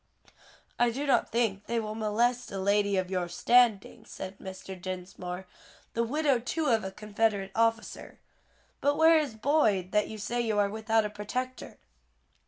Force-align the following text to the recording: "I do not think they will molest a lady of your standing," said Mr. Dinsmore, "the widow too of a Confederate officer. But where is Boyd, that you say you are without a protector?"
"I 0.79 0.89
do 0.89 1.05
not 1.05 1.29
think 1.29 1.67
they 1.67 1.79
will 1.79 1.93
molest 1.93 2.51
a 2.51 2.57
lady 2.57 2.97
of 2.97 3.11
your 3.11 3.29
standing," 3.29 4.03
said 4.03 4.39
Mr. 4.39 4.73
Dinsmore, 4.75 5.45
"the 5.93 6.01
widow 6.03 6.39
too 6.39 6.65
of 6.71 6.83
a 6.83 6.89
Confederate 6.89 7.51
officer. 7.53 8.17
But 8.79 8.97
where 8.97 9.19
is 9.19 9.35
Boyd, 9.35 9.91
that 9.91 10.07
you 10.07 10.17
say 10.17 10.41
you 10.41 10.57
are 10.57 10.71
without 10.71 11.05
a 11.05 11.09
protector?" 11.11 11.77